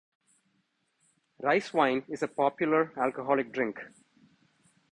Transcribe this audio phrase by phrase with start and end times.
[1.41, 3.77] Rice wine is a popular alcoholic drink.